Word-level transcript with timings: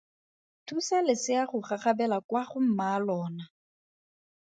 Thusa 0.65 0.97
lesea 1.07 1.43
go 1.49 1.59
gagabela 1.67 2.17
kwa 2.29 2.43
go 2.49 2.59
mmaalona. 2.65 3.43